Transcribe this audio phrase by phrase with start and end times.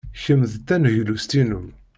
[0.23, 1.61] Kemm d taneglust-inu.